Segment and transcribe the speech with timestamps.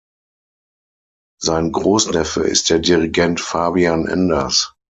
[1.39, 4.73] Sein Großneffe ist der Dirigent Fabian Enders.